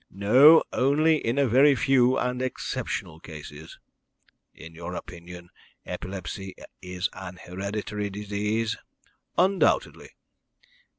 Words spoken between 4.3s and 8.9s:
"In your opinion epilepsy is an hereditary disease?"